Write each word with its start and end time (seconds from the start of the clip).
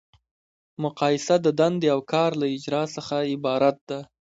مقایسه 0.83 1.35
د 1.45 1.47
دندې 1.59 1.87
او 1.95 1.99
کار 2.13 2.31
له 2.41 2.45
اجرا 2.55 2.83
څخه 2.95 3.15
عبارت 3.33 3.77
ده. 3.89 3.99